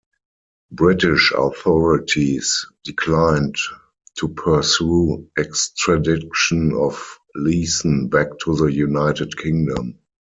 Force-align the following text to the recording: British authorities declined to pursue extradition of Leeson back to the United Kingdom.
British 0.71 1.31
authorities 1.35 2.65
declined 2.83 3.53
to 4.17 4.29
pursue 4.29 5.29
extradition 5.37 6.73
of 6.73 7.19
Leeson 7.35 8.07
back 8.07 8.29
to 8.39 8.55
the 8.55 8.65
United 8.73 9.37
Kingdom. 9.37 9.99